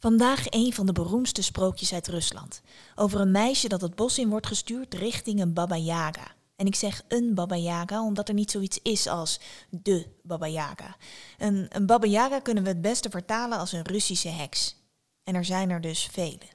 Vandaag 0.00 0.44
een 0.50 0.72
van 0.72 0.86
de 0.86 0.92
beroemdste 0.92 1.42
sprookjes 1.42 1.92
uit 1.92 2.08
Rusland. 2.08 2.60
Over 2.94 3.20
een 3.20 3.30
meisje 3.30 3.68
dat 3.68 3.80
het 3.80 3.94
bos 3.94 4.18
in 4.18 4.28
wordt 4.28 4.46
gestuurd 4.46 4.94
richting 4.94 5.40
een 5.40 5.52
Baba 5.52 5.76
Yaga. 5.76 6.34
En 6.56 6.66
ik 6.66 6.74
zeg 6.74 7.02
een 7.08 7.34
Baba 7.34 7.56
Yaga 7.56 8.04
omdat 8.04 8.28
er 8.28 8.34
niet 8.34 8.50
zoiets 8.50 8.78
is 8.82 9.06
als 9.06 9.40
de 9.70 10.06
Baba 10.22 10.46
Yaga. 10.46 10.96
Een, 11.38 11.66
een 11.68 11.86
Baba 11.86 12.06
Yaga 12.06 12.40
kunnen 12.40 12.62
we 12.62 12.68
het 12.68 12.80
beste 12.80 13.10
vertalen 13.10 13.58
als 13.58 13.72
een 13.72 13.82
Russische 13.82 14.28
heks. 14.28 14.76
En 15.24 15.34
er 15.34 15.44
zijn 15.44 15.70
er 15.70 15.80
dus 15.80 16.06
vele. 16.12 16.48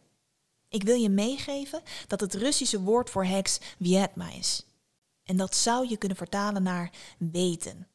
Ik 0.70 0.84
wil 0.84 0.96
je 0.96 1.10
meegeven 1.10 1.82
dat 2.08 2.20
het 2.20 2.34
Russische 2.34 2.82
woord 2.82 3.10
voor 3.10 3.26
heks 3.26 3.60
Vietma 3.80 4.32
is. 4.32 4.66
En 5.24 5.38
dat 5.38 5.56
zou 5.56 5.90
je 5.90 5.98
kunnen 5.98 6.18
vertalen 6.18 6.64
naar 6.64 6.92
weten. 7.18 7.88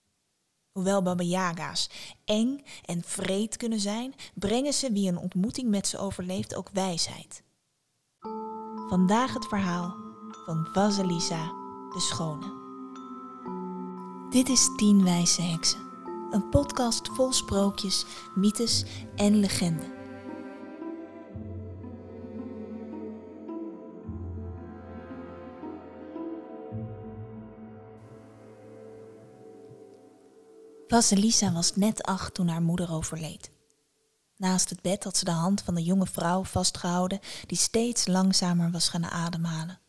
Hoewel 0.80 1.02
Baba 1.02 1.22
Yaga's 1.22 1.90
eng 2.24 2.60
en 2.84 3.02
vreed 3.04 3.56
kunnen 3.56 3.80
zijn, 3.80 4.14
brengen 4.34 4.72
ze 4.72 4.92
wie 4.92 5.08
een 5.08 5.18
ontmoeting 5.18 5.68
met 5.68 5.86
ze 5.86 5.98
overleeft 5.98 6.54
ook 6.54 6.68
wijsheid. 6.72 7.42
Vandaag 8.88 9.34
het 9.34 9.46
verhaal 9.46 9.94
van 10.44 10.68
Vasilisa 10.72 11.44
de 11.92 12.00
Schone. 12.00 12.58
Dit 14.30 14.48
is 14.48 14.68
Tien 14.76 15.04
Wijze 15.04 15.42
Heksen, 15.42 15.80
een 16.30 16.48
podcast 16.48 17.08
vol 17.08 17.32
sprookjes, 17.32 18.04
mythes 18.34 18.84
en 19.16 19.36
legenden. 19.36 19.99
Vasilisa 30.90 31.52
was 31.52 31.76
net 31.76 32.02
acht 32.02 32.34
toen 32.34 32.48
haar 32.48 32.62
moeder 32.62 32.92
overleed. 32.92 33.50
Naast 34.36 34.70
het 34.70 34.82
bed 34.82 35.04
had 35.04 35.16
ze 35.16 35.24
de 35.24 35.30
hand 35.30 35.62
van 35.62 35.74
de 35.74 35.82
jonge 35.82 36.06
vrouw 36.06 36.44
vastgehouden 36.44 37.20
die 37.46 37.58
steeds 37.58 38.06
langzamer 38.06 38.70
was 38.70 38.88
gaan 38.88 39.04
ademhalen. 39.04 39.80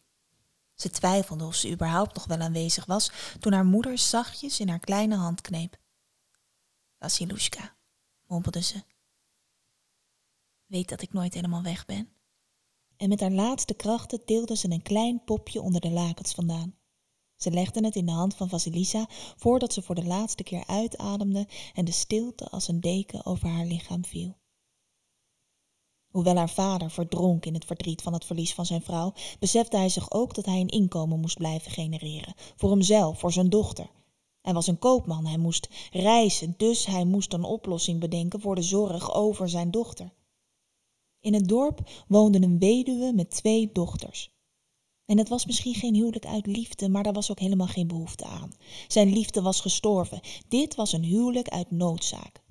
Ze 0.73 0.89
twijfelde 0.89 1.45
of 1.45 1.55
ze 1.55 1.71
überhaupt 1.71 2.13
nog 2.13 2.25
wel 2.25 2.39
aanwezig 2.39 2.85
was 2.85 3.11
toen 3.39 3.53
haar 3.53 3.65
moeder 3.65 3.97
zachtjes 3.97 4.59
in 4.59 4.69
haar 4.69 4.79
kleine 4.79 5.15
hand 5.15 5.41
kneep. 5.41 5.77
Vasilushka, 6.99 7.75
mompelde 8.27 8.61
ze. 8.61 8.83
Weet 10.65 10.89
dat 10.89 11.01
ik 11.01 11.13
nooit 11.13 11.33
helemaal 11.33 11.63
weg 11.63 11.85
ben. 11.85 12.09
En 12.97 13.09
met 13.09 13.19
haar 13.19 13.31
laatste 13.31 13.73
krachten 13.73 14.25
tilde 14.25 14.55
ze 14.55 14.69
een 14.69 14.81
klein 14.81 15.23
popje 15.23 15.61
onder 15.61 15.81
de 15.81 15.91
lakens 15.91 16.33
vandaan. 16.33 16.75
Ze 17.41 17.51
legde 17.51 17.85
het 17.85 17.95
in 17.95 18.05
de 18.05 18.11
hand 18.11 18.35
van 18.35 18.49
Vasilisa 18.49 19.05
voordat 19.35 19.73
ze 19.73 19.81
voor 19.81 19.95
de 19.95 20.05
laatste 20.05 20.43
keer 20.43 20.63
uitademde 20.67 21.47
en 21.73 21.85
de 21.85 21.91
stilte 21.91 22.49
als 22.49 22.67
een 22.67 22.79
deken 22.79 23.25
over 23.25 23.47
haar 23.47 23.65
lichaam 23.65 24.05
viel. 24.05 24.37
Hoewel 26.11 26.35
haar 26.35 26.49
vader 26.49 26.91
verdronk 26.91 27.45
in 27.45 27.53
het 27.53 27.65
verdriet 27.65 28.01
van 28.01 28.13
het 28.13 28.25
verlies 28.25 28.53
van 28.53 28.65
zijn 28.65 28.81
vrouw, 28.81 29.13
besefte 29.39 29.77
hij 29.77 29.89
zich 29.89 30.11
ook 30.11 30.33
dat 30.33 30.45
hij 30.45 30.59
een 30.59 30.67
inkomen 30.67 31.19
moest 31.19 31.37
blijven 31.37 31.71
genereren. 31.71 32.33
Voor 32.55 32.69
hemzelf, 32.69 33.19
voor 33.19 33.31
zijn 33.31 33.49
dochter. 33.49 33.89
Hij 34.41 34.53
was 34.53 34.67
een 34.67 34.79
koopman, 34.79 35.25
hij 35.25 35.37
moest 35.37 35.69
reizen, 35.91 36.53
dus 36.57 36.85
hij 36.85 37.05
moest 37.05 37.33
een 37.33 37.43
oplossing 37.43 37.99
bedenken 37.99 38.41
voor 38.41 38.55
de 38.55 38.61
zorg 38.61 39.13
over 39.13 39.49
zijn 39.49 39.71
dochter. 39.71 40.13
In 41.19 41.33
het 41.33 41.47
dorp 41.47 41.89
woonde 42.07 42.41
een 42.41 42.59
weduwe 42.59 43.13
met 43.13 43.29
twee 43.29 43.71
dochters. 43.71 44.31
En 45.05 45.17
het 45.17 45.29
was 45.29 45.45
misschien 45.45 45.73
geen 45.73 45.95
huwelijk 45.95 46.25
uit 46.25 46.45
liefde, 46.45 46.89
maar 46.89 47.03
daar 47.03 47.13
was 47.13 47.31
ook 47.31 47.39
helemaal 47.39 47.67
geen 47.67 47.87
behoefte 47.87 48.25
aan. 48.25 48.51
Zijn 48.87 49.13
liefde 49.13 49.41
was 49.41 49.61
gestorven. 49.61 50.19
Dit 50.47 50.75
was 50.75 50.93
een 50.93 51.03
huwelijk 51.03 51.47
uit 51.47 51.71
noodzaak. 51.71 52.43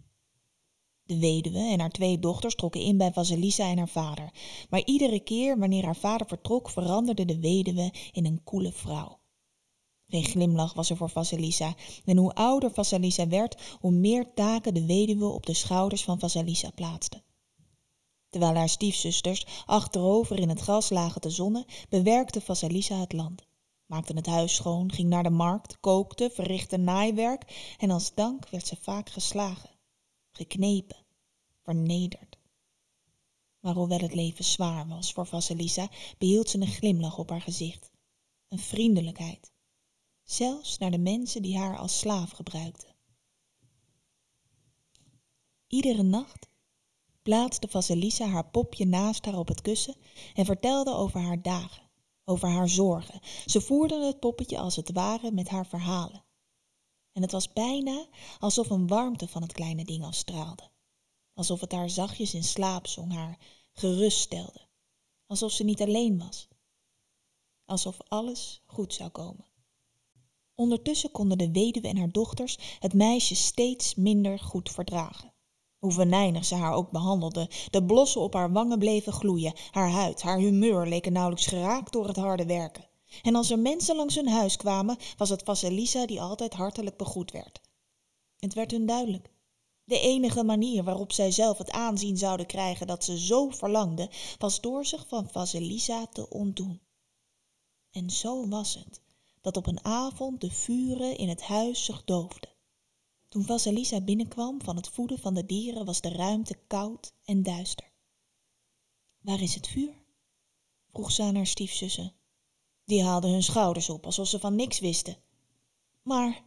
De 1.03 1.19
weduwe 1.19 1.59
en 1.59 1.81
haar 1.81 1.91
twee 1.91 2.19
dochters 2.19 2.55
trokken 2.55 2.81
in 2.81 2.97
bij 2.97 3.13
Vasilisa 3.13 3.71
en 3.71 3.79
haar 3.79 3.89
vader. 3.89 4.31
Maar 4.71 4.85
iedere 4.85 5.21
keer 5.21 5.59
wanneer 5.59 5.85
haar 5.85 5.97
vader 5.97 6.27
vertrok, 6.27 6.71
veranderde 6.71 7.25
de 7.25 7.39
weduwe 7.39 7.93
in 8.13 8.27
een 8.27 8.45
koele 8.45 8.73
vrouw. 8.73 9.19
Geen 10.07 10.25
glimlach 10.25 10.75
was 10.75 10.91
er 10.91 10.97
voor 10.97 11.11
Vasilisa. 11.11 11.75
En 12.05 12.17
hoe 12.17 12.35
ouder 12.35 12.71
Vasilisa 12.71 13.29
werd, 13.29 13.77
hoe 13.81 13.93
meer 13.93 14.35
taken 14.35 14.75
de 14.75 14.87
weduwe 14.87 15.27
op 15.27 15.47
de 15.47 15.55
schouders 15.55 16.05
van 16.05 16.19
Vasilisa 16.19 16.71
plaatste. 16.71 17.23
Terwijl 18.31 18.55
haar 18.55 18.69
stiefzusters 18.69 19.45
achterover 19.67 20.39
in 20.39 20.49
het 20.49 20.61
gras 20.61 20.91
lagen 20.91 21.21
te 21.21 21.31
zonnen, 21.31 21.65
bewerkte 21.89 22.41
Vasilisa 22.41 23.01
het 23.01 23.13
land. 23.13 23.47
Maakte 23.87 24.13
het 24.13 24.27
huis 24.27 24.55
schoon, 24.55 24.93
ging 24.93 25.09
naar 25.09 25.23
de 25.23 25.31
markt, 25.31 25.81
kookte, 25.81 26.31
verrichtte 26.35 26.77
naaiwerk 26.77 27.75
en 27.79 27.91
als 27.91 28.15
dank 28.15 28.49
werd 28.49 28.67
ze 28.67 28.77
vaak 28.77 29.11
geslagen, 29.11 29.71
geknepen, 30.31 30.97
vernederd. 31.63 32.39
Maar 33.61 33.75
hoewel 33.75 33.99
het 33.99 34.15
leven 34.15 34.45
zwaar 34.45 34.89
was 34.89 35.13
voor 35.13 35.27
Vasilisa, 35.27 35.89
behield 36.19 36.49
ze 36.49 36.61
een 36.61 36.67
glimlach 36.67 37.19
op 37.19 37.31
haar 37.31 37.41
gezicht, 37.41 37.91
een 38.49 38.59
vriendelijkheid, 38.59 39.53
zelfs 40.23 40.79
naar 40.79 40.91
de 40.91 40.99
mensen 40.99 41.43
die 41.43 41.59
haar 41.59 41.79
als 41.79 41.99
slaaf 41.99 42.31
gebruikten. 42.31 42.95
Iedere 45.67 46.03
nacht 46.03 46.50
plaatste 47.23 47.69
Vasilisa 47.69 48.27
haar 48.27 48.51
popje 48.51 48.87
naast 48.87 49.25
haar 49.25 49.39
op 49.39 49.49
het 49.49 49.61
kussen 49.61 49.95
en 50.35 50.45
vertelde 50.45 50.95
over 50.95 51.21
haar 51.21 51.43
dagen, 51.43 51.91
over 52.25 52.49
haar 52.49 52.69
zorgen. 52.69 53.21
Ze 53.47 53.61
voerde 53.61 54.07
het 54.07 54.21
poppetje 54.21 54.59
als 54.59 54.77
het 54.77 54.93
ware 54.93 55.33
met 55.33 55.49
haar 55.49 55.67
verhalen. 55.67 56.25
En 57.13 57.23
het 57.23 57.33
was 57.33 57.53
bijna 57.53 58.07
alsof 58.39 58.71
een 58.71 58.87
warmte 58.87 59.29
van 59.29 59.43
het 59.43 59.53
kleine 59.53 59.85
ding 59.85 60.05
afstraalde. 60.05 60.71
Alsof 61.35 61.61
het 61.61 61.73
haar 61.73 61.91
zachtjes 61.91 62.35
in 62.35 62.45
slaap 62.45 62.87
zong, 62.87 63.13
haar 63.13 63.39
geruststelde. 63.73 64.69
Alsof 65.27 65.53
ze 65.53 65.65
niet 65.65 65.81
alleen 65.81 66.19
was. 66.19 66.49
Alsof 67.65 67.97
alles 68.09 68.63
goed 68.67 68.95
zou 68.95 69.11
komen. 69.11 69.45
Ondertussen 70.55 71.11
konden 71.11 71.39
de 71.39 71.51
weduwe 71.51 71.89
en 71.89 71.97
haar 71.97 72.11
dochters 72.11 72.59
het 72.79 72.95
meisje 72.95 73.35
steeds 73.35 73.95
minder 73.95 74.39
goed 74.39 74.71
verdragen. 74.71 75.30
Hoe 75.81 75.93
venijnig 75.93 76.45
ze 76.45 76.55
haar 76.55 76.73
ook 76.73 76.91
behandelde, 76.91 77.51
de 77.71 77.85
blossen 77.85 78.21
op 78.21 78.35
haar 78.35 78.53
wangen 78.53 78.79
bleven 78.79 79.13
gloeien, 79.13 79.55
haar 79.71 79.91
huid, 79.91 80.23
haar 80.23 80.39
humeur 80.39 80.87
leken 80.87 81.13
nauwelijks 81.13 81.47
geraakt 81.47 81.93
door 81.93 82.07
het 82.07 82.17
harde 82.17 82.47
werken. 82.47 82.89
En 83.23 83.35
als 83.35 83.51
er 83.51 83.59
mensen 83.59 83.97
langs 83.97 84.15
hun 84.15 84.29
huis 84.29 84.57
kwamen, 84.57 84.97
was 85.17 85.29
het 85.29 85.43
Vasilisa 85.43 86.07
die 86.07 86.21
altijd 86.21 86.53
hartelijk 86.53 86.97
begroet 86.97 87.31
werd. 87.31 87.61
Het 88.39 88.55
werd 88.55 88.71
hun 88.71 88.87
duidelijk. 88.87 89.31
De 89.85 90.01
enige 90.01 90.45
manier 90.45 90.85
waarop 90.85 91.13
zij 91.13 91.31
zelf 91.31 91.59
het 91.59 91.71
aanzien 91.71 92.17
zouden 92.17 92.47
krijgen 92.47 92.87
dat 92.87 93.05
ze 93.05 93.19
zo 93.19 93.51
verlangden, 93.51 94.09
was 94.39 94.61
door 94.61 94.85
zich 94.85 95.05
van 95.09 95.29
Vasilisa 95.31 96.07
te 96.07 96.29
ontdoen. 96.29 96.81
En 97.91 98.11
zo 98.11 98.49
was 98.49 98.75
het, 98.75 99.01
dat 99.41 99.57
op 99.57 99.67
een 99.67 99.85
avond 99.85 100.41
de 100.41 100.51
vuren 100.51 101.17
in 101.17 101.29
het 101.29 101.43
huis 101.43 101.85
zich 101.85 102.05
doofden. 102.05 102.51
Toen 103.31 103.45
Vasilisa 103.45 104.01
binnenkwam 104.01 104.63
van 104.63 104.77
het 104.77 104.89
voeden 104.89 105.19
van 105.19 105.35
de 105.35 105.47
dieren 105.47 105.85
was 105.85 106.01
de 106.01 106.09
ruimte 106.09 106.55
koud 106.67 107.13
en 107.25 107.43
duister. 107.43 107.93
Waar 109.21 109.41
is 109.41 109.55
het 109.55 109.67
vuur? 109.67 109.95
vroeg 110.93 111.11
ze 111.11 111.23
aan 111.23 111.35
haar 111.35 111.47
stiefzussen. 111.47 112.15
Die 112.85 113.03
haalden 113.05 113.31
hun 113.31 113.43
schouders 113.43 113.91
op 113.91 114.05
alsof 114.05 114.29
ze 114.29 114.39
van 114.39 114.55
niks 114.55 114.79
wisten. 114.79 115.17
Maar 116.03 116.45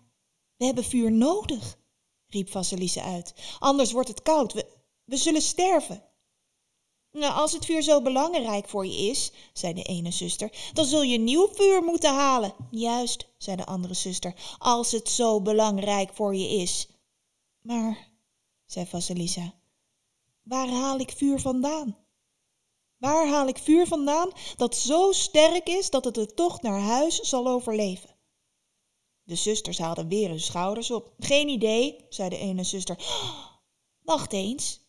we 0.57 0.65
hebben 0.65 0.83
vuur 0.83 1.11
nodig, 1.11 1.77
riep 2.27 2.49
Vasilisa 2.49 3.01
uit. 3.01 3.33
Anders 3.59 3.91
wordt 3.91 4.09
het 4.09 4.21
koud. 4.21 4.53
We, 4.53 4.77
we 5.03 5.17
zullen 5.17 5.41
sterven. 5.41 6.03
Nou, 7.13 7.33
als 7.33 7.51
het 7.51 7.65
vuur 7.65 7.81
zo 7.81 8.01
belangrijk 8.01 8.69
voor 8.69 8.85
je 8.85 9.09
is, 9.09 9.31
zei 9.53 9.73
de 9.73 9.83
ene 9.83 10.11
zuster, 10.11 10.69
dan 10.73 10.85
zul 10.85 11.01
je 11.01 11.17
nieuw 11.17 11.47
vuur 11.53 11.83
moeten 11.83 12.13
halen. 12.13 12.53
Juist, 12.71 13.27
zei 13.37 13.55
de 13.55 13.65
andere 13.65 13.93
zuster, 13.93 14.33
als 14.57 14.91
het 14.91 15.09
zo 15.09 15.41
belangrijk 15.41 16.13
voor 16.13 16.35
je 16.35 16.49
is. 16.49 16.87
Maar, 17.61 18.11
zei 18.65 18.85
Vasilisa, 18.85 19.53
waar 20.43 20.67
haal 20.67 20.99
ik 20.99 21.11
vuur 21.11 21.39
vandaan? 21.39 21.97
Waar 22.97 23.27
haal 23.27 23.47
ik 23.47 23.57
vuur 23.57 23.87
vandaan 23.87 24.31
dat 24.55 24.75
zo 24.75 25.11
sterk 25.11 25.69
is 25.69 25.89
dat 25.89 26.05
het 26.05 26.15
de 26.15 26.33
tocht 26.33 26.61
naar 26.61 26.79
huis 26.79 27.19
zal 27.19 27.47
overleven? 27.47 28.15
De 29.23 29.35
zusters 29.35 29.77
haalden 29.77 30.07
weer 30.07 30.29
hun 30.29 30.39
schouders 30.39 30.91
op. 30.91 31.13
Geen 31.19 31.47
idee, 31.47 32.05
zei 32.09 32.29
de 32.29 32.37
ene 32.37 32.63
zuster. 32.63 32.97
Wacht 34.11 34.33
eens, 34.33 34.82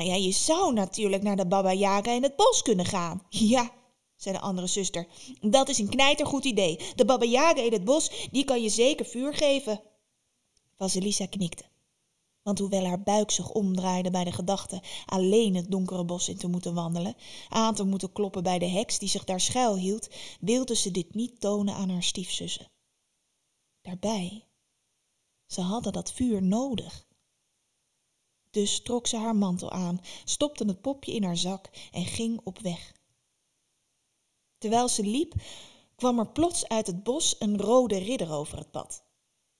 nou 0.00 0.12
ja, 0.12 0.18
je 0.24 0.32
zou 0.32 0.72
natuurlijk 0.72 1.22
naar 1.22 1.36
de 1.36 1.46
Baba 1.46 1.72
Yaga 1.72 2.12
in 2.12 2.22
het 2.22 2.36
bos 2.36 2.62
kunnen 2.62 2.86
gaan. 2.86 3.22
Ja, 3.28 3.70
zei 4.16 4.34
de 4.34 4.40
andere 4.40 4.66
zuster. 4.66 5.06
Dat 5.40 5.68
is 5.68 5.78
een 5.78 5.88
knijtergoed 5.88 6.44
idee. 6.44 6.78
De 6.94 7.04
Baba 7.04 7.24
Yaga 7.24 7.60
in 7.62 7.72
het 7.72 7.84
bos, 7.84 8.28
die 8.30 8.44
kan 8.44 8.62
je 8.62 8.68
zeker 8.68 9.06
vuur 9.06 9.34
geven. 9.34 9.82
Vasilisa 10.76 11.26
knikte. 11.26 11.64
Want 12.42 12.58
hoewel 12.58 12.86
haar 12.86 13.02
buik 13.02 13.30
zich 13.30 13.50
omdraaide 13.50 14.10
bij 14.10 14.24
de 14.24 14.32
gedachte 14.32 14.82
alleen 15.06 15.54
het 15.54 15.70
donkere 15.70 16.04
bos 16.04 16.28
in 16.28 16.36
te 16.36 16.48
moeten 16.48 16.74
wandelen, 16.74 17.14
aan 17.48 17.74
te 17.74 17.84
moeten 17.84 18.12
kloppen 18.12 18.42
bij 18.42 18.58
de 18.58 18.68
heks 18.68 18.98
die 18.98 19.08
zich 19.08 19.24
daar 19.24 19.40
schuil 19.40 19.76
hield, 19.76 20.08
wilde 20.40 20.76
ze 20.76 20.90
dit 20.90 21.14
niet 21.14 21.40
tonen 21.40 21.74
aan 21.74 21.90
haar 21.90 22.02
stiefzussen. 22.02 22.70
Daarbij, 23.82 24.44
ze 25.46 25.60
hadden 25.60 25.92
dat 25.92 26.12
vuur 26.12 26.42
nodig. 26.42 27.08
Dus 28.50 28.82
trok 28.82 29.06
ze 29.06 29.16
haar 29.16 29.36
mantel 29.36 29.70
aan, 29.70 30.00
stopte 30.24 30.64
het 30.64 30.80
popje 30.80 31.12
in 31.12 31.24
haar 31.24 31.36
zak 31.36 31.70
en 31.92 32.04
ging 32.04 32.40
op 32.44 32.58
weg. 32.58 32.92
Terwijl 34.58 34.88
ze 34.88 35.02
liep, 35.02 35.34
kwam 35.96 36.18
er 36.18 36.28
plots 36.28 36.68
uit 36.68 36.86
het 36.86 37.02
bos 37.02 37.36
een 37.38 37.60
rode 37.60 37.98
ridder 37.98 38.32
over 38.32 38.58
het 38.58 38.70
pad. 38.70 39.04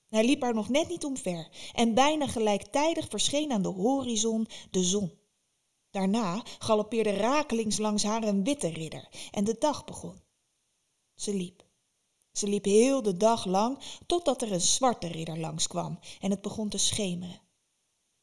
Hij 0.09 0.25
liep 0.25 0.43
er 0.43 0.55
nog 0.55 0.69
net 0.69 0.89
niet 0.89 1.05
omver 1.05 1.49
en 1.73 1.95
bijna 1.95 2.27
gelijktijdig 2.27 3.09
verscheen 3.09 3.53
aan 3.53 3.63
de 3.63 3.69
horizon 3.69 4.47
de 4.71 4.85
zon. 4.85 5.19
Daarna 5.91 6.43
galoppeerde 6.59 7.11
rakelings 7.11 7.79
langs 7.79 8.03
haar 8.03 8.23
een 8.23 8.45
witte 8.45 8.69
ridder 8.69 9.09
en 9.31 9.45
de 9.45 9.57
dag 9.59 9.85
begon. 9.85 10.23
Ze 11.15 11.35
liep. 11.35 11.69
Ze 12.33 12.47
liep 12.47 12.65
heel 12.65 13.03
de 13.03 13.17
dag 13.17 13.45
lang 13.45 13.79
totdat 14.07 14.43
er 14.43 14.53
een 14.53 14.61
zwarte 14.61 15.07
ridder 15.07 15.39
langskwam 15.39 15.99
en 16.21 16.31
het 16.31 16.43
begon 16.43 16.69
te 16.69 16.79
schemeren. 16.79 17.41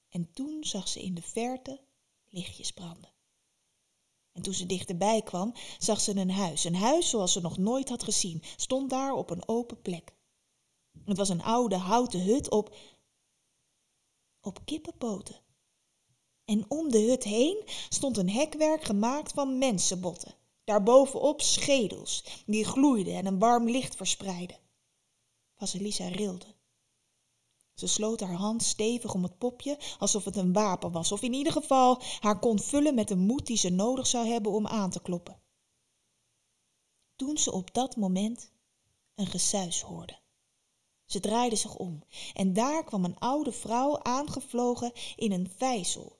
En 0.10 0.32
toen 0.34 0.64
zag 0.64 0.88
ze 0.88 1.02
in 1.02 1.14
de 1.14 1.22
verte 1.22 1.80
lichtjes 2.30 2.72
branden. 2.72 3.12
En 4.32 4.42
toen 4.42 4.54
ze 4.54 4.66
dichterbij 4.66 5.22
kwam, 5.22 5.54
zag 5.78 6.02
ze 6.02 6.16
een 6.16 6.32
huis. 6.32 6.64
Een 6.64 6.76
huis 6.76 7.10
zoals 7.10 7.32
ze 7.32 7.42
nog 7.42 7.58
nooit 7.58 7.90
had 7.90 8.04
gezien, 8.04 8.44
stond 8.56 8.90
daar 8.90 9.14
op 9.14 9.30
een 9.30 9.48
open 9.48 9.82
plek. 9.82 10.16
Het 11.06 11.18
was 11.18 11.30
een 11.30 11.44
oude 11.44 11.76
houten 11.76 12.24
hut 12.24 12.50
op, 12.50 12.76
op 14.42 14.60
kippenpoten. 14.66 15.36
En 16.46 16.66
om 16.68 16.92
de 16.92 17.00
hut 17.00 17.24
heen 17.24 17.64
stond 17.90 18.18
een 18.18 18.30
hekwerk 18.30 18.84
gemaakt 18.84 19.32
van 19.32 19.58
mensenbotten. 19.58 20.36
Daarbovenop 20.64 21.42
schedels, 21.42 22.24
die 22.46 22.66
gloeiden 22.66 23.14
en 23.14 23.26
een 23.26 23.40
warm 23.40 23.70
licht 23.70 23.96
verspreidden. 23.96 24.60
Vasilisa 25.56 26.08
rilde. 26.08 26.57
Ze 27.78 27.88
sloot 27.88 28.20
haar 28.20 28.34
hand 28.34 28.64
stevig 28.64 29.14
om 29.14 29.24
het 29.24 29.38
popje, 29.38 29.80
alsof 30.00 30.26
het 30.26 30.36
een 30.36 30.54
wapen 30.54 30.92
was, 30.92 31.12
of 31.12 31.22
in 31.22 31.34
ieder 31.34 31.54
geval 31.54 32.02
haar 32.20 32.40
kon 32.40 32.60
vullen 32.60 32.96
met 32.96 33.08
de 33.08 33.16
moed 33.16 33.46
die 33.46 33.58
ze 33.58 33.70
nodig 33.70 34.08
zou 34.08 34.28
hebben 34.28 34.52
om 34.52 34.68
aan 34.68 34.90
te 34.90 35.02
kloppen. 35.02 35.42
Toen 37.16 37.38
ze 37.38 37.52
op 37.52 37.74
dat 37.74 37.96
moment 37.96 38.52
een 39.16 39.28
gesuis 39.28 39.82
hoorde. 39.82 40.20
Ze 41.06 41.20
draaide 41.20 41.56
zich 41.56 41.76
om 41.76 42.04
en 42.34 42.54
daar 42.54 42.84
kwam 42.84 43.06
een 43.06 43.20
oude 43.20 43.52
vrouw 43.52 44.00
aangevlogen 44.04 44.92
in 45.16 45.32
een 45.32 45.52
vijzel. 45.58 46.20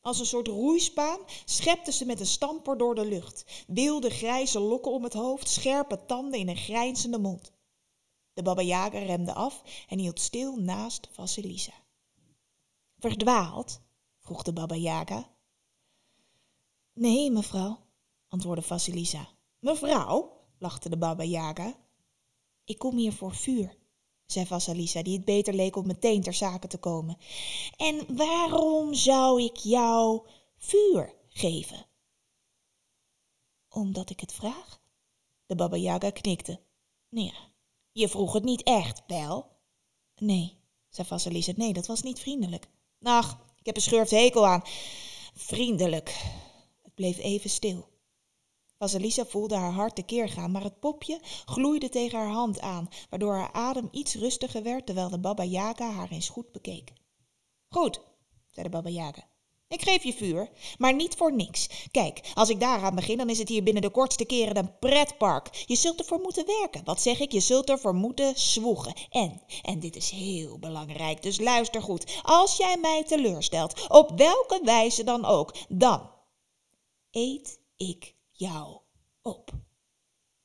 Als 0.00 0.18
een 0.18 0.26
soort 0.26 0.48
roeispaan 0.48 1.20
schepte 1.44 1.92
ze 1.92 2.04
met 2.04 2.20
een 2.20 2.26
stamper 2.26 2.78
door 2.78 2.94
de 2.94 3.06
lucht, 3.06 3.64
wilde 3.66 4.10
grijze 4.10 4.60
lokken 4.60 4.92
om 4.92 5.04
het 5.04 5.12
hoofd, 5.12 5.48
scherpe 5.48 6.04
tanden 6.06 6.40
in 6.40 6.48
een 6.48 6.56
grijnzende 6.56 7.18
mond. 7.18 7.52
De 8.32 8.42
Baba 8.42 8.62
Yaga 8.62 8.98
remde 8.98 9.34
af 9.34 9.62
en 9.88 9.98
hield 9.98 10.20
stil 10.20 10.56
naast 10.56 11.08
Vasilisa. 11.12 11.72
Verdwaald? 12.98 13.80
vroeg 14.18 14.42
de 14.42 14.52
Baba 14.52 14.74
Yaga. 14.74 15.30
Nee, 16.92 17.30
mevrouw, 17.30 17.78
antwoordde 18.28 18.62
Vasilisa. 18.62 19.28
Mevrouw? 19.58 20.38
lachte 20.58 20.88
de 20.88 20.96
Baba 20.96 21.22
Yaga. 21.22 21.74
Ik 22.64 22.78
kom 22.78 22.96
hier 22.96 23.12
voor 23.12 23.34
vuur, 23.34 23.76
zei 24.26 24.46
Vasilisa, 24.46 25.02
die 25.02 25.16
het 25.16 25.24
beter 25.24 25.54
leek 25.54 25.76
om 25.76 25.86
meteen 25.86 26.22
ter 26.22 26.34
zake 26.34 26.66
te 26.66 26.78
komen. 26.78 27.16
En 27.76 28.16
waarom 28.16 28.94
zou 28.94 29.42
ik 29.42 29.56
jou 29.56 30.26
vuur 30.56 31.14
geven? 31.28 31.86
Omdat 33.68 34.10
ik 34.10 34.20
het 34.20 34.32
vraag? 34.32 34.80
De 35.46 35.54
Baba 35.54 35.76
Yaga 35.76 36.10
knikte. 36.10 36.60
Ja, 37.08 37.49
je 37.92 38.08
vroeg 38.08 38.32
het 38.32 38.44
niet 38.44 38.62
echt, 38.62 39.02
wel? 39.06 39.46
Nee, 40.16 40.56
zei 40.88 41.06
Vasilisa. 41.06 41.52
Nee, 41.56 41.72
dat 41.72 41.86
was 41.86 42.02
niet 42.02 42.20
vriendelijk. 42.20 42.68
Ach, 43.02 43.38
ik 43.58 43.66
heb 43.66 43.76
een 43.76 43.82
schurft 43.82 44.10
hekel 44.10 44.46
aan. 44.46 44.62
Vriendelijk. 45.34 46.16
Het 46.82 46.94
bleef 46.94 47.18
even 47.18 47.50
stil. 47.50 47.88
Vasilisa 48.76 49.26
voelde 49.26 49.56
haar 49.56 49.72
hart 49.72 49.94
tekeer 49.94 50.28
gaan, 50.28 50.50
maar 50.50 50.62
het 50.62 50.80
popje 50.80 51.20
gloeide 51.44 51.88
tegen 51.88 52.18
haar 52.18 52.30
hand 52.30 52.60
aan, 52.60 52.88
waardoor 53.10 53.34
haar 53.34 53.52
adem 53.52 53.88
iets 53.90 54.14
rustiger 54.14 54.62
werd 54.62 54.86
terwijl 54.86 55.10
de 55.10 55.18
Baba 55.18 55.44
Yaga 55.44 55.90
haar 55.90 56.10
eens 56.10 56.28
goed 56.28 56.52
bekeek. 56.52 56.92
Goed, 57.68 58.00
zei 58.50 58.66
de 58.66 58.72
Baba 58.72 58.88
Yaga. 58.88 59.29
Ik 59.70 59.82
geef 59.82 60.02
je 60.02 60.12
vuur, 60.12 60.50
maar 60.78 60.94
niet 60.94 61.14
voor 61.14 61.32
niks. 61.32 61.68
Kijk, 61.90 62.30
als 62.34 62.48
ik 62.48 62.60
daaraan 62.60 62.94
begin, 62.94 63.16
dan 63.16 63.30
is 63.30 63.38
het 63.38 63.48
hier 63.48 63.62
binnen 63.62 63.82
de 63.82 63.90
kortste 63.90 64.24
keren 64.24 64.56
een 64.56 64.78
pretpark. 64.78 65.64
Je 65.66 65.74
zult 65.74 65.98
ervoor 65.98 66.20
moeten 66.20 66.46
werken. 66.46 66.84
Wat 66.84 67.00
zeg 67.00 67.20
ik? 67.20 67.32
Je 67.32 67.40
zult 67.40 67.70
ervoor 67.70 67.94
moeten 67.94 68.38
zwoegen. 68.38 68.94
En, 69.10 69.42
en 69.62 69.80
dit 69.80 69.96
is 69.96 70.10
heel 70.10 70.58
belangrijk, 70.58 71.22
dus 71.22 71.40
luister 71.40 71.82
goed. 71.82 72.20
Als 72.22 72.56
jij 72.56 72.76
mij 72.80 73.04
teleurstelt, 73.04 73.88
op 73.88 74.18
welke 74.18 74.60
wijze 74.64 75.04
dan 75.04 75.24
ook, 75.24 75.54
dan 75.68 76.10
eet 77.10 77.60
ik 77.76 78.14
jou 78.30 78.78
op. 79.22 79.50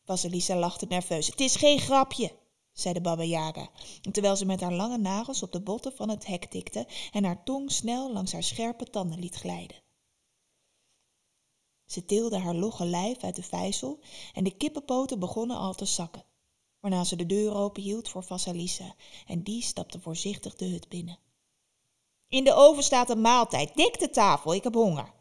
Vasilisa 0.04 0.56
lachte 0.56 0.86
nerveus. 0.90 1.28
Het 1.28 1.40
is 1.40 1.56
geen 1.56 1.80
grapje 1.80 2.32
zei 2.76 2.94
de 2.94 3.02
Baba 3.02 3.24
Yaga, 3.24 3.70
terwijl 4.12 4.36
ze 4.36 4.46
met 4.46 4.62
haar 4.62 4.74
lange 4.74 4.98
nagels 4.98 5.44
op 5.44 5.52
de 5.52 5.62
botten 5.62 5.96
van 5.96 6.10
het 6.10 6.26
hek 6.26 6.46
tikte 6.46 6.88
en 7.12 7.24
haar 7.24 7.44
tong 7.44 7.72
snel 7.72 8.14
langs 8.14 8.32
haar 8.32 8.44
scherpe 8.44 8.90
tanden 8.90 9.20
liet 9.20 9.36
glijden. 9.36 9.84
Ze 11.86 12.06
tilde 12.06 12.38
haar 12.38 12.56
logge 12.56 12.86
lijf 12.86 13.24
uit 13.24 13.36
de 13.36 13.44
vijzel 13.44 14.00
en 14.34 14.44
de 14.44 14.58
kippenpoten 14.58 15.20
begonnen 15.20 15.58
al 15.58 15.74
te 15.74 15.86
zakken, 15.86 16.26
waarna 16.80 17.04
ze 17.04 17.16
de 17.16 17.26
deur 17.26 17.56
open 17.56 17.84
hield 17.84 18.10
voor 18.10 18.24
Vasalisa 18.24 18.96
en 19.28 19.44
die 19.44 19.62
stapte 19.62 20.00
voorzichtig 20.00 20.56
de 20.56 20.66
hut 20.66 20.90
binnen. 20.90 21.20
In 22.28 22.44
de 22.44 22.54
oven 22.54 22.84
staat 22.84 23.10
een 23.10 23.22
maaltijd. 23.22 23.76
Dik 23.76 24.00
de 24.00 24.10
tafel, 24.10 24.54
ik 24.54 24.64
heb 24.64 24.74
honger. 24.74 25.14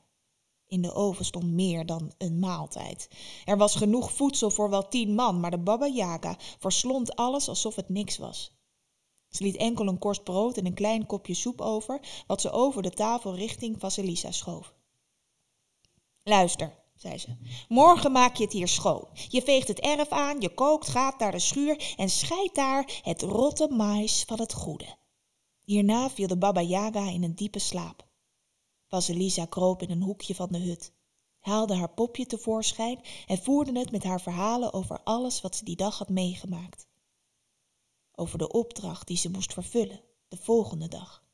In 0.74 0.82
de 0.82 0.94
oven 0.94 1.24
stond 1.24 1.52
meer 1.52 1.86
dan 1.86 2.12
een 2.18 2.38
maaltijd. 2.38 3.08
Er 3.44 3.56
was 3.56 3.74
genoeg 3.74 4.12
voedsel 4.12 4.50
voor 4.50 4.70
wel 4.70 4.88
tien 4.88 5.14
man, 5.14 5.40
maar 5.40 5.50
de 5.50 5.58
Baba 5.58 5.86
Yaga 5.86 6.36
verslond 6.58 7.16
alles 7.16 7.48
alsof 7.48 7.76
het 7.76 7.88
niks 7.88 8.18
was. 8.18 8.52
Ze 9.28 9.42
liet 9.42 9.56
enkel 9.56 9.86
een 9.86 9.98
korst 9.98 10.24
brood 10.24 10.56
en 10.56 10.66
een 10.66 10.74
klein 10.74 11.06
kopje 11.06 11.34
soep 11.34 11.60
over, 11.60 12.00
wat 12.26 12.40
ze 12.40 12.50
over 12.50 12.82
de 12.82 12.90
tafel 12.90 13.34
richting 13.34 13.80
Vasilisa 13.80 14.30
schoof. 14.30 14.74
Luister, 16.22 16.74
zei 16.94 17.18
ze, 17.18 17.36
morgen 17.68 18.12
maak 18.12 18.36
je 18.36 18.44
het 18.44 18.52
hier 18.52 18.68
schoon. 18.68 19.08
Je 19.28 19.42
veegt 19.42 19.68
het 19.68 19.80
erf 19.80 20.08
aan, 20.08 20.40
je 20.40 20.54
kookt, 20.54 20.88
gaat 20.88 21.18
naar 21.18 21.32
de 21.32 21.38
schuur 21.38 21.94
en 21.96 22.10
scheidt 22.10 22.54
daar 22.54 23.00
het 23.02 23.22
rotte 23.22 23.68
mais 23.68 24.24
van 24.24 24.40
het 24.40 24.52
goede. 24.52 24.96
Hierna 25.64 26.10
viel 26.10 26.26
de 26.26 26.38
Baba 26.38 26.60
Yaga 26.60 27.08
in 27.08 27.22
een 27.22 27.34
diepe 27.34 27.58
slaap. 27.58 28.03
Vasilisa 28.86 29.44
kroop 29.44 29.82
in 29.82 29.90
een 29.90 30.02
hoekje 30.02 30.34
van 30.34 30.48
de 30.48 30.58
hut, 30.58 30.92
haalde 31.40 31.74
haar 31.74 31.94
popje 31.94 32.26
tevoorschijn 32.26 33.00
en 33.26 33.38
voerde 33.38 33.78
het 33.78 33.90
met 33.90 34.04
haar 34.04 34.20
verhalen 34.20 34.72
over 34.72 35.02
alles 35.02 35.40
wat 35.40 35.56
ze 35.56 35.64
die 35.64 35.76
dag 35.76 35.98
had 35.98 36.08
meegemaakt. 36.08 36.86
Over 38.14 38.38
de 38.38 38.52
opdracht 38.52 39.06
die 39.06 39.16
ze 39.16 39.30
moest 39.30 39.52
vervullen 39.52 40.00
de 40.28 40.36
volgende 40.36 40.88
dag. 40.88 41.24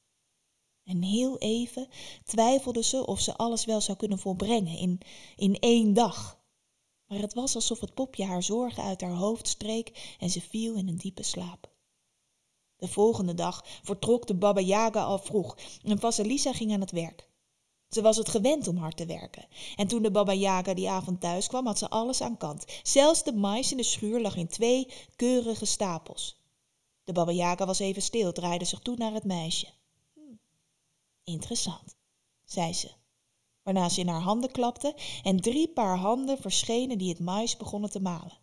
En 0.85 1.03
heel 1.03 1.39
even 1.39 1.89
twijfelde 2.25 2.83
ze 2.83 3.07
of 3.07 3.21
ze 3.21 3.37
alles 3.37 3.65
wel 3.65 3.81
zou 3.81 3.99
kunnen 3.99 4.19
volbrengen 4.19 4.79
in, 4.79 5.01
in 5.37 5.59
één 5.59 5.95
dag. 5.95 6.41
Maar 7.07 7.19
het 7.19 7.35
was 7.35 7.55
alsof 7.55 7.81
het 7.81 7.95
popje 7.95 8.25
haar 8.25 8.43
zorgen 8.43 8.83
uit 8.83 9.01
haar 9.01 9.15
hoofd 9.15 9.49
streek 9.49 10.17
en 10.19 10.31
ze 10.31 10.41
viel 10.41 10.75
in 10.75 10.89
een 10.89 10.97
diepe 10.97 11.23
slaap. 11.23 11.73
De 12.77 12.89
volgende 12.89 13.35
dag 13.35 13.65
vertrok 13.83 14.27
de 14.27 14.35
Baba 14.35 14.61
Yaga 14.61 15.03
al 15.03 15.19
vroeg 15.19 15.59
en 15.83 15.99
Vasilisa 15.99 16.53
ging 16.53 16.73
aan 16.73 16.81
het 16.81 16.91
werk. 16.91 17.30
Ze 17.91 18.03
was 18.03 18.17
het 18.17 18.29
gewend 18.29 18.69
om 18.69 18.77
hard 18.77 18.97
te 18.97 19.07
werken. 19.07 19.47
En 19.77 19.87
toen 19.87 20.03
de 20.03 20.11
Baba 20.11 20.33
Yaga 20.33 20.75
die 20.75 20.91
avond 20.91 21.21
thuis 21.21 21.47
kwam, 21.47 21.67
had 21.67 21.79
ze 21.79 21.89
alles 21.89 22.21
aan 22.21 22.37
kant. 22.37 22.65
Zelfs 22.83 23.25
de 23.25 23.33
mais 23.33 23.71
in 23.71 23.77
de 23.77 23.83
schuur 23.83 24.21
lag 24.21 24.37
in 24.37 24.49
twee 24.49 24.89
keurige 25.17 25.65
stapels. 25.65 26.41
De 27.05 27.13
Baba 27.13 27.33
Yaga 27.33 27.67
was 27.67 27.79
even 27.79 28.03
stil, 28.03 28.33
draaide 28.33 28.65
zich 28.65 28.79
toe 28.79 28.97
naar 28.97 29.13
het 29.13 29.25
meisje. 29.25 29.67
Hm, 30.15 30.21
interessant, 31.25 31.97
zei 32.45 32.73
ze, 32.73 32.91
waarna 33.63 33.89
ze 33.89 34.01
in 34.01 34.09
haar 34.09 34.21
handen 34.21 34.51
klapte 34.51 34.95
en 35.23 35.41
drie 35.41 35.69
paar 35.69 35.97
handen 35.97 36.39
verschenen 36.39 36.99
die 36.99 37.09
het 37.09 37.21
mais 37.21 37.57
begonnen 37.57 37.91
te 37.91 38.01
malen. 38.01 38.39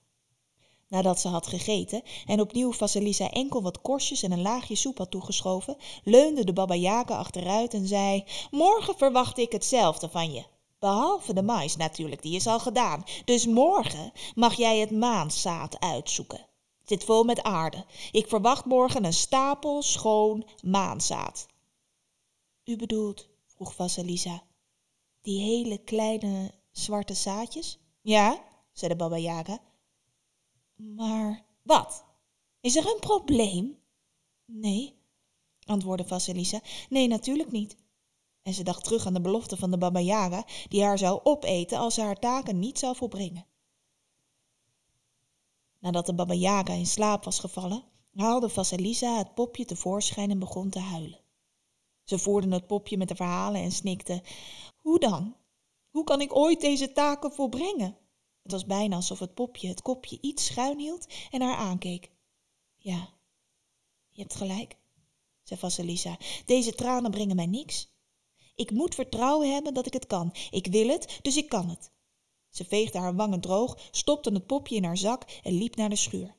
Nadat 0.87 1.19
ze 1.19 1.27
had 1.27 1.47
gegeten 1.47 2.01
en 2.25 2.41
opnieuw 2.41 2.71
Vasilisa 2.73 3.29
enkel 3.29 3.61
wat 3.61 3.81
korstjes 3.81 4.23
en 4.23 4.31
een 4.31 4.41
laagje 4.41 4.75
soep 4.75 4.97
had 4.97 5.11
toegeschoven, 5.11 5.77
leunde 6.03 6.43
de 6.43 6.53
Baba 6.53 7.01
achteruit 7.01 7.73
en 7.73 7.87
zei: 7.87 8.23
Morgen 8.51 8.97
verwacht 8.97 9.37
ik 9.37 9.51
hetzelfde 9.51 10.09
van 10.09 10.31
je. 10.33 10.43
Behalve 10.79 11.33
de 11.33 11.41
mais 11.41 11.75
natuurlijk, 11.75 12.21
die 12.21 12.35
is 12.35 12.47
al 12.47 12.59
gedaan. 12.59 13.03
Dus 13.25 13.45
morgen 13.45 14.11
mag 14.35 14.55
jij 14.55 14.77
het 14.77 14.91
maanzaad 14.91 15.79
uitzoeken. 15.79 16.39
Het 16.79 16.89
zit 16.89 17.03
vol 17.03 17.23
met 17.23 17.43
aarde. 17.43 17.85
Ik 18.11 18.27
verwacht 18.27 18.65
morgen 18.65 19.05
een 19.05 19.13
stapel 19.13 19.81
schoon 19.81 20.45
maanzaad. 20.61 21.47
U 22.63 22.75
bedoelt, 22.75 23.29
vroeg 23.45 23.75
Vasilisa, 23.75 24.43
die 25.21 25.41
hele 25.41 25.77
kleine 25.77 26.51
zwarte 26.71 27.13
zaadjes? 27.13 27.79
Ja, 28.01 28.43
zei 28.71 28.91
de 28.91 28.97
Baba. 28.97 29.59
Maar 30.77 31.45
wat? 31.61 32.05
Is 32.61 32.75
er 32.75 32.85
een 32.85 32.99
probleem? 32.99 33.77
Nee, 34.45 34.95
antwoordde 35.65 36.07
Vasilisa. 36.07 36.61
Nee, 36.89 37.07
natuurlijk 37.07 37.51
niet. 37.51 37.77
En 38.41 38.53
ze 38.53 38.63
dacht 38.63 38.83
terug 38.83 39.05
aan 39.05 39.13
de 39.13 39.21
belofte 39.21 39.57
van 39.57 39.71
de 39.71 39.77
Baba 39.77 39.99
Yaga, 39.99 40.45
die 40.67 40.83
haar 40.83 40.97
zou 40.97 41.19
opeten 41.23 41.77
als 41.77 41.93
ze 41.93 42.01
haar 42.01 42.19
taken 42.19 42.59
niet 42.59 42.79
zou 42.79 42.95
volbrengen. 42.95 43.45
Nadat 45.79 46.05
de 46.05 46.13
Baba 46.13 46.33
Yaga 46.33 46.73
in 46.73 46.85
slaap 46.85 47.23
was 47.23 47.39
gevallen, 47.39 47.83
haalde 48.13 48.49
Vasilisa 48.49 49.17
het 49.17 49.33
popje 49.33 49.65
tevoorschijn 49.65 50.31
en 50.31 50.39
begon 50.39 50.69
te 50.69 50.79
huilen. 50.79 51.19
Ze 52.03 52.19
voerde 52.19 52.55
het 52.55 52.67
popje 52.67 52.97
met 52.97 53.07
de 53.07 53.15
verhalen 53.15 53.61
en 53.61 53.71
snikte: 53.71 54.23
Hoe 54.75 54.99
dan? 54.99 55.35
Hoe 55.89 56.03
kan 56.03 56.21
ik 56.21 56.35
ooit 56.35 56.61
deze 56.61 56.91
taken 56.91 57.31
volbrengen? 57.31 57.97
Het 58.47 58.55
was 58.55 58.65
bijna 58.65 58.95
alsof 58.95 59.19
het 59.19 59.33
popje 59.33 59.67
het 59.67 59.81
kopje 59.81 60.17
iets 60.21 60.45
schuin 60.45 60.79
hield 60.79 61.07
en 61.31 61.41
haar 61.41 61.55
aankeek. 61.55 62.11
Ja, 62.77 63.09
je 64.09 64.21
hebt 64.21 64.35
gelijk, 64.35 64.77
zei 65.43 65.59
Vasilisa. 65.59 66.17
Deze 66.45 66.75
tranen 66.75 67.11
brengen 67.11 67.35
mij 67.35 67.45
niks. 67.45 67.89
Ik 68.55 68.71
moet 68.71 68.95
vertrouwen 68.95 69.53
hebben 69.53 69.73
dat 69.73 69.85
ik 69.85 69.93
het 69.93 70.07
kan. 70.07 70.35
Ik 70.51 70.67
wil 70.67 70.87
het, 70.87 71.19
dus 71.21 71.37
ik 71.37 71.49
kan 71.49 71.69
het. 71.69 71.91
Ze 72.49 72.65
veegde 72.65 72.97
haar 72.97 73.15
wangen 73.15 73.41
droog, 73.41 73.77
stopte 73.91 74.33
het 74.33 74.45
popje 74.45 74.75
in 74.75 74.83
haar 74.83 74.97
zak 74.97 75.23
en 75.43 75.53
liep 75.53 75.75
naar 75.75 75.89
de 75.89 75.95
schuur. 75.95 76.35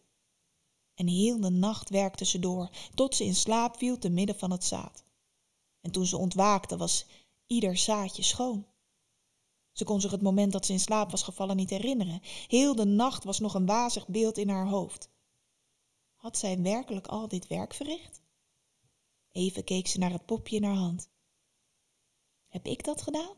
En 0.95 1.07
heel 1.07 1.41
de 1.41 1.51
nacht 1.51 1.91
werkte 1.91 2.25
ze 2.25 2.39
door, 2.39 2.71
tot 2.95 3.15
ze 3.15 3.25
in 3.25 3.35
slaap 3.35 3.77
viel 3.77 3.99
te 3.99 4.09
midden 4.09 4.39
van 4.39 4.51
het 4.51 4.65
zaad. 4.65 5.05
En 5.81 5.91
toen 5.91 6.07
ze 6.07 6.17
ontwaakte, 6.17 6.77
was 6.77 7.07
ieder 7.47 7.77
zaadje 7.77 8.23
schoon. 8.23 8.67
Ze 9.79 9.85
kon 9.85 10.01
zich 10.01 10.11
het 10.11 10.23
moment 10.23 10.53
dat 10.53 10.67
ze 10.67 10.73
in 10.73 10.81
slaap 10.81 11.11
was 11.11 11.23
gevallen 11.23 11.57
niet 11.57 11.71
herinneren. 11.71 12.21
Heel 12.47 12.75
de 12.75 12.85
nacht 12.85 13.25
was 13.25 13.39
nog 13.39 13.55
een 13.55 13.67
wazig 13.67 14.09
beeld 14.09 14.39
in 14.39 14.49
haar 14.49 14.67
hoofd. 14.67 15.11
Had 16.15 16.39
zij 16.39 16.63
werkelijk 16.63 17.07
al 17.07 17.29
dit 17.29 17.47
werk 17.47 17.75
verricht? 17.75 18.21
Even 19.33 19.65
keek 19.65 19.87
ze 19.87 19.99
naar 19.99 20.11
het 20.11 20.27
popje 20.27 20.57
in 20.57 20.65
haar 20.65 20.77
hand. 20.77 21.11
Heb 22.49 22.67
ik 22.67 22.85
dat 22.85 23.03
gedaan? 23.03 23.35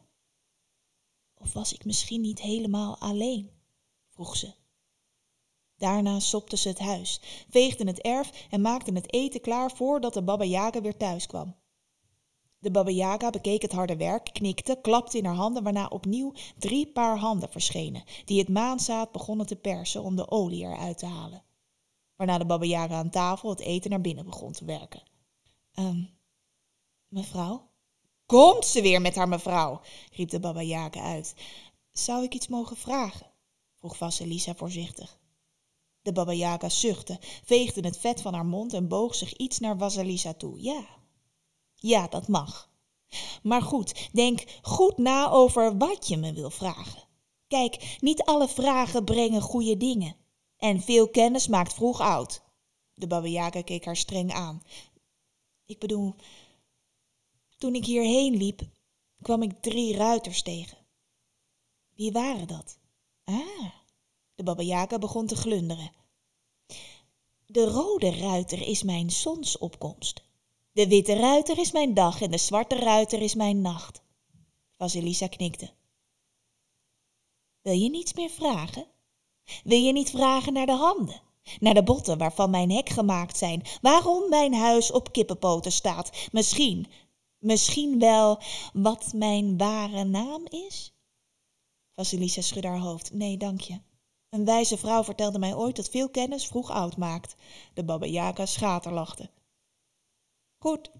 Of 1.34 1.52
was 1.52 1.72
ik 1.72 1.84
misschien 1.84 2.20
niet 2.20 2.40
helemaal 2.40 2.98
alleen? 2.98 3.50
vroeg 4.08 4.36
ze. 4.36 4.54
Daarna 5.76 6.20
sopte 6.20 6.56
ze 6.56 6.68
het 6.68 6.78
huis, 6.78 7.20
veegde 7.50 7.84
het 7.84 8.00
erf 8.00 8.46
en 8.50 8.60
maakte 8.60 8.92
het 8.92 9.12
eten 9.12 9.40
klaar 9.40 9.70
voordat 9.72 10.14
de 10.14 10.22
Baba 10.22 10.80
weer 10.80 10.96
thuis 10.96 11.26
kwam. 11.26 11.59
De 12.60 12.70
Baba 12.70 12.90
Yaga 12.90 13.30
bekeek 13.30 13.62
het 13.62 13.72
harde 13.72 13.96
werk, 13.96 14.30
knikte, 14.32 14.78
klapte 14.82 15.18
in 15.18 15.24
haar 15.24 15.34
handen, 15.34 15.62
waarna 15.62 15.86
opnieuw 15.86 16.32
drie 16.58 16.86
paar 16.86 17.18
handen 17.18 17.50
verschenen, 17.50 18.04
die 18.24 18.38
het 18.38 18.48
maanzaad 18.48 19.12
begonnen 19.12 19.46
te 19.46 19.56
persen 19.56 20.02
om 20.02 20.16
de 20.16 20.30
olie 20.30 20.64
eruit 20.64 20.98
te 20.98 21.06
halen. 21.06 21.44
Waarna 22.16 22.38
de 22.38 22.46
Baba 22.46 22.64
Yaga 22.64 22.94
aan 22.94 23.10
tafel 23.10 23.50
het 23.50 23.60
eten 23.60 23.90
naar 23.90 24.00
binnen 24.00 24.24
begon 24.24 24.52
te 24.52 24.64
werken. 24.64 25.02
Um, 25.74 26.10
mevrouw? 27.08 27.68
Komt 28.26 28.64
ze 28.64 28.82
weer 28.82 29.00
met 29.00 29.14
haar 29.14 29.28
mevrouw, 29.28 29.80
riep 30.12 30.30
de 30.30 30.40
Baba 30.40 30.62
Yaga 30.62 31.00
uit. 31.00 31.34
Zou 31.92 32.24
ik 32.24 32.34
iets 32.34 32.48
mogen 32.48 32.76
vragen? 32.76 33.26
vroeg 33.74 33.96
Vasilisa 33.96 34.54
voorzichtig. 34.54 35.18
De 36.02 36.12
Baba 36.12 36.32
Yaga 36.32 36.68
zuchtte, 36.68 37.18
veegde 37.44 37.80
het 37.80 37.98
vet 37.98 38.22
van 38.22 38.34
haar 38.34 38.46
mond 38.46 38.72
en 38.72 38.88
boog 38.88 39.14
zich 39.14 39.36
iets 39.36 39.58
naar 39.58 39.78
Vasilisa 39.78 40.34
toe. 40.34 40.62
Ja, 40.62 40.99
ja, 41.80 42.08
dat 42.08 42.28
mag. 42.28 42.70
Maar 43.42 43.62
goed, 43.62 44.08
denk 44.12 44.58
goed 44.62 44.98
na 44.98 45.30
over 45.30 45.78
wat 45.78 46.08
je 46.08 46.16
me 46.16 46.32
wil 46.32 46.50
vragen. 46.50 47.02
Kijk, 47.48 47.98
niet 48.00 48.22
alle 48.22 48.48
vragen 48.48 49.04
brengen 49.04 49.40
goede 49.40 49.76
dingen. 49.76 50.16
En 50.56 50.80
veel 50.80 51.08
kennis 51.08 51.48
maakt 51.48 51.74
vroeg 51.74 52.00
oud. 52.00 52.42
De 52.94 53.06
Baba 53.06 53.26
Yaga 53.26 53.62
keek 53.62 53.84
haar 53.84 53.96
streng 53.96 54.32
aan. 54.32 54.62
Ik 55.66 55.78
bedoel, 55.78 56.14
toen 57.58 57.74
ik 57.74 57.84
hierheen 57.84 58.36
liep, 58.36 58.62
kwam 59.22 59.42
ik 59.42 59.60
drie 59.60 59.96
ruiters 59.96 60.42
tegen. 60.42 60.78
Wie 61.94 62.12
waren 62.12 62.48
dat? 62.48 62.78
Ah, 63.24 63.70
de 64.34 64.42
Baba 64.42 64.62
Yaga 64.62 64.98
begon 64.98 65.26
te 65.26 65.36
glunderen. 65.36 65.92
De 67.46 67.64
rode 67.64 68.10
ruiter 68.10 68.62
is 68.62 68.82
mijn 68.82 69.10
zonsopkomst. 69.10 70.24
De 70.80 70.88
witte 70.88 71.14
ruiter 71.14 71.58
is 71.58 71.72
mijn 71.72 71.94
dag 71.94 72.20
en 72.20 72.30
de 72.30 72.38
zwarte 72.38 72.74
ruiter 72.74 73.22
is 73.22 73.34
mijn 73.34 73.60
nacht. 73.60 74.02
Vasilisa 74.76 75.26
knikte. 75.26 75.70
Wil 77.62 77.72
je 77.72 77.90
niets 77.90 78.14
meer 78.14 78.30
vragen? 78.30 78.86
Wil 79.64 79.78
je 79.78 79.92
niet 79.92 80.10
vragen 80.10 80.52
naar 80.52 80.66
de 80.66 80.72
handen? 80.72 81.22
Naar 81.58 81.74
de 81.74 81.82
botten 81.82 82.18
waarvan 82.18 82.50
mijn 82.50 82.70
hek 82.70 82.88
gemaakt 82.88 83.36
zijn, 83.36 83.62
waarom 83.80 84.28
mijn 84.28 84.54
huis 84.54 84.92
op 84.92 85.12
kippenpoten 85.12 85.72
staat, 85.72 86.28
misschien, 86.32 86.86
misschien 87.38 87.98
wel 87.98 88.38
wat 88.72 89.12
mijn 89.14 89.56
ware 89.56 90.04
naam 90.04 90.46
is? 90.46 90.94
Vasilisa 91.94 92.40
schudde 92.40 92.68
haar 92.68 92.78
hoofd. 92.78 93.12
Nee, 93.12 93.36
dank 93.36 93.60
je. 93.60 93.80
Een 94.28 94.44
wijze 94.44 94.76
vrouw 94.78 95.04
vertelde 95.04 95.38
mij 95.38 95.54
ooit 95.54 95.76
dat 95.76 95.88
veel 95.88 96.10
kennis 96.10 96.46
vroeg 96.46 96.70
oud 96.70 96.96
maakt. 96.96 97.34
De 97.74 97.84
Baba 97.84 98.06
Yaga 98.06 98.46
schaterlachte. 98.46 99.30
Goed, 100.62 100.90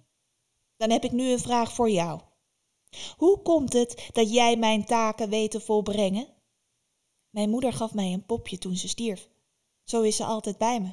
dan 0.77 0.91
heb 0.91 1.05
ik 1.05 1.13
nu 1.13 1.31
een 1.31 1.39
vraag 1.39 1.73
voor 1.73 1.91
jou. 1.91 2.21
Hoe 3.17 3.43
komt 3.43 3.73
het 3.73 4.09
dat 4.13 4.33
jij 4.33 4.57
mijn 4.57 4.85
taken 4.85 5.29
weet 5.29 5.51
te 5.51 5.61
volbrengen? 5.61 6.29
Mijn 7.31 7.51
moeder 7.51 7.73
gaf 7.73 7.95
mij 7.95 8.13
een 8.13 8.27
popje 8.27 8.59
toen 8.59 8.77
ze 8.77 8.89
stierf. 8.89 9.29
Zo 9.85 10.03
is 10.03 10.17
ze 10.17 10.25
altijd 10.25 10.59
bij 10.59 10.81
me. 10.81 10.91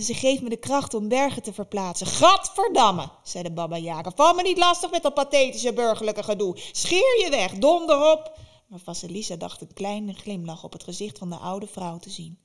Ze 0.00 0.14
geeft 0.14 0.42
me 0.42 0.48
de 0.48 0.56
kracht 0.56 0.94
om 0.94 1.08
bergen 1.08 1.42
te 1.42 1.52
verplaatsen. 1.52 2.06
Gadverdamme, 2.06 3.10
zei 3.22 3.42
de 3.42 3.52
baba 3.52 3.76
Jager. 3.76 4.12
Val 4.14 4.34
me 4.34 4.42
niet 4.42 4.58
lastig 4.58 4.90
met 4.90 5.02
dat 5.02 5.14
pathetische 5.14 5.72
burgerlijke 5.72 6.22
gedoe. 6.22 6.58
Scheer 6.72 7.24
je 7.24 7.30
weg, 7.30 7.52
donder 7.52 8.12
op. 8.12 8.38
Maar 8.66 8.80
Vasilisa 8.80 9.36
dacht 9.36 9.60
een 9.60 9.72
kleine 9.72 10.12
glimlach 10.12 10.64
op 10.64 10.72
het 10.72 10.84
gezicht 10.84 11.18
van 11.18 11.30
de 11.30 11.36
oude 11.36 11.66
vrouw 11.66 11.98
te 11.98 12.10
zien. 12.10 12.38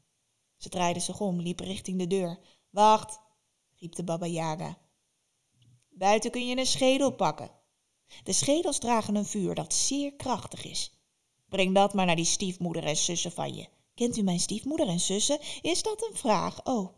Ze 0.57 0.69
draaide 0.69 0.99
zich 0.99 1.19
om, 1.19 1.41
liep 1.41 1.59
richting 1.59 1.99
de 1.99 2.07
deur. 2.07 2.39
Wacht, 2.69 3.19
riep 3.75 3.95
de 3.95 4.03
baba 4.03 4.25
Yaga. 4.25 4.83
Buiten 5.97 6.31
kun 6.31 6.47
je 6.47 6.57
een 6.57 6.65
schedel 6.65 7.11
pakken. 7.11 7.51
De 8.23 8.33
schedels 8.33 8.79
dragen 8.79 9.15
een 9.15 9.25
vuur 9.25 9.55
dat 9.55 9.73
zeer 9.73 10.13
krachtig 10.13 10.65
is. 10.65 10.91
Breng 11.49 11.75
dat 11.75 11.93
maar 11.93 12.05
naar 12.05 12.15
die 12.15 12.25
stiefmoeder 12.25 12.83
en 12.83 12.97
zussen 12.97 13.31
van 13.31 13.55
je. 13.55 13.67
Kent 13.93 14.17
u 14.17 14.21
mijn 14.21 14.39
stiefmoeder 14.39 14.87
en 14.87 14.99
zussen? 14.99 15.39
Is 15.61 15.83
dat 15.83 16.07
een 16.09 16.15
vraag? 16.15 16.65
Oh, 16.65 16.97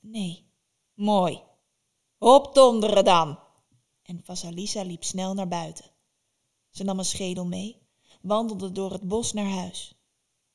nee. 0.00 0.46
Mooi. 0.94 1.42
Opdonderen 2.18 3.04
dan. 3.04 3.38
En 4.02 4.20
Vasalisa 4.24 4.82
liep 4.82 5.04
snel 5.04 5.34
naar 5.34 5.48
buiten. 5.48 5.90
Ze 6.70 6.84
nam 6.84 6.98
een 6.98 7.04
schedel 7.04 7.46
mee, 7.46 7.82
wandelde 8.20 8.72
door 8.72 8.92
het 8.92 9.08
bos 9.08 9.32
naar 9.32 9.50
huis. 9.50 9.94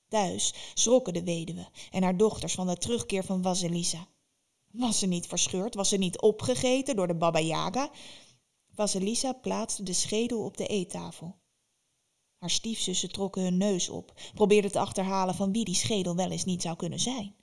Thuis 0.07 0.53
schrokken 0.73 1.13
de 1.13 1.23
weduwe 1.23 1.69
en 1.91 2.03
haar 2.03 2.17
dochters 2.17 2.53
van 2.53 2.67
de 2.67 2.77
terugkeer 2.77 3.23
van 3.23 3.43
Vasilisa. 3.43 4.07
Was 4.71 4.99
ze 4.99 5.07
niet 5.07 5.27
verscheurd? 5.27 5.75
Was 5.75 5.89
ze 5.89 5.97
niet 5.97 6.21
opgegeten 6.21 6.95
door 6.95 7.07
de 7.07 7.15
Baba 7.15 7.39
Yaga? 7.39 7.91
Vasilisa 8.73 9.33
plaatste 9.33 9.83
de 9.83 9.93
schedel 9.93 10.43
op 10.43 10.57
de 10.57 10.67
eettafel. 10.67 11.39
Haar 12.37 12.49
stiefzussen 12.49 13.11
trokken 13.11 13.41
hun 13.41 13.57
neus 13.57 13.89
op, 13.89 14.13
probeerden 14.33 14.71
te 14.71 14.79
achterhalen 14.79 15.35
van 15.35 15.51
wie 15.51 15.65
die 15.65 15.75
schedel 15.75 16.15
wel 16.15 16.31
eens 16.31 16.45
niet 16.45 16.61
zou 16.61 16.75
kunnen 16.75 16.99
zijn. 16.99 17.35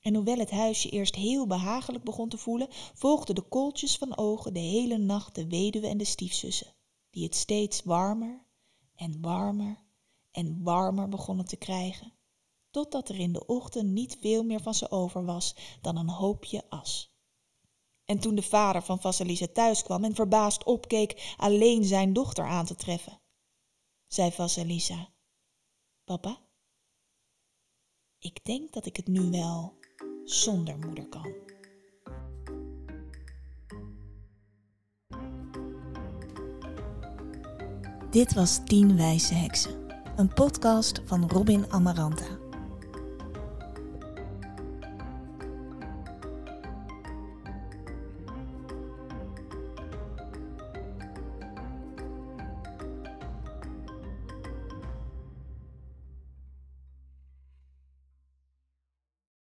En 0.00 0.14
hoewel 0.14 0.38
het 0.38 0.50
huisje 0.50 0.90
eerst 0.90 1.14
heel 1.14 1.46
behagelijk 1.46 2.04
begon 2.04 2.28
te 2.28 2.38
voelen, 2.38 2.68
volgden 2.94 3.34
de 3.34 3.48
kooltjes 3.48 3.96
van 3.96 4.16
ogen 4.16 4.54
de 4.54 4.60
hele 4.60 4.98
nacht 4.98 5.34
de 5.34 5.46
weduwe 5.46 5.86
en 5.86 5.98
de 5.98 6.04
stiefzussen, 6.04 6.74
die 7.10 7.24
het 7.24 7.34
steeds 7.34 7.82
warmer 7.82 8.46
en 8.94 9.20
warmer 9.20 9.84
en 10.30 10.62
warmer 10.62 11.08
begonnen 11.08 11.46
te 11.46 11.56
krijgen 11.56 12.19
totdat 12.70 13.08
er 13.08 13.18
in 13.18 13.32
de 13.32 13.46
ochtend 13.46 13.90
niet 13.90 14.16
veel 14.20 14.42
meer 14.42 14.60
van 14.60 14.74
ze 14.74 14.90
over 14.90 15.24
was 15.24 15.54
dan 15.80 15.96
een 15.96 16.08
hoopje 16.08 16.64
as. 16.68 17.10
En 18.04 18.18
toen 18.18 18.34
de 18.34 18.42
vader 18.42 18.82
van 18.82 19.00
Vasilisa 19.00 19.46
thuis 19.52 19.82
kwam 19.82 20.04
en 20.04 20.14
verbaasd 20.14 20.64
opkeek 20.64 21.34
alleen 21.36 21.84
zijn 21.84 22.12
dochter 22.12 22.44
aan 22.44 22.66
te 22.66 22.74
treffen, 22.74 23.20
zei 24.06 24.32
Vasilisa, 24.32 25.12
Papa, 26.04 26.38
ik 28.18 28.44
denk 28.44 28.72
dat 28.72 28.86
ik 28.86 28.96
het 28.96 29.06
nu 29.06 29.30
wel 29.30 29.78
zonder 30.24 30.78
moeder 30.78 31.08
kan. 31.08 31.34
Dit 38.10 38.34
was 38.34 38.60
Tien 38.64 38.96
Wijze 38.96 39.34
Heksen, 39.34 39.90
een 40.16 40.34
podcast 40.34 41.00
van 41.04 41.28
Robin 41.28 41.72
Amaranta. 41.72 42.39